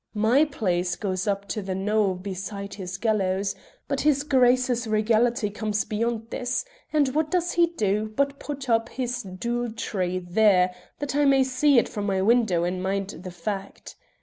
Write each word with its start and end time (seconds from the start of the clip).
My 0.17 0.45
place 0.45 0.95
goes 0.95 1.27
up 1.27 1.47
to 1.49 1.61
the 1.61 1.75
knowe 1.75 2.15
beside 2.15 2.73
his 2.73 2.97
gallows; 2.97 3.53
but 3.87 4.01
his 4.01 4.23
Grace's 4.23 4.87
regality 4.87 5.51
comes 5.51 5.85
beyond 5.85 6.31
this, 6.31 6.65
and 6.91 7.09
what 7.09 7.29
does 7.29 7.51
he 7.51 7.67
do 7.67 8.11
but 8.15 8.39
put 8.39 8.67
up 8.67 8.89
his 8.89 9.21
dule 9.21 9.71
tree 9.71 10.17
there 10.17 10.73
that 10.97 11.15
I 11.15 11.25
may 11.25 11.43
see 11.43 11.77
it 11.77 11.87
from 11.87 12.07
my 12.07 12.19
window 12.23 12.63
and 12.63 12.81
mind 12.81 13.09
the 13.11 13.29
fact. 13.29 13.95